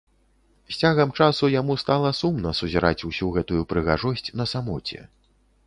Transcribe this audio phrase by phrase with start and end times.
[0.71, 4.99] З цягам часу яму стала сумна сузіраць усю гэтую прыгажосць на самоце.